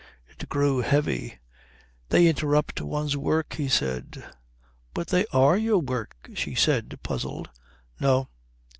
It 0.27 0.49
grew 0.49 0.79
heavy. 0.79 1.37
"They 2.09 2.25
interrupt 2.25 2.81
one's 2.81 3.15
work," 3.15 3.53
he 3.53 3.67
said. 3.67 4.23
"But 4.95 5.09
they 5.09 5.27
are 5.27 5.55
your 5.55 5.77
work," 5.77 6.27
she 6.33 6.55
said, 6.55 6.97
puzzled. 7.03 7.51
"No." 7.99 8.27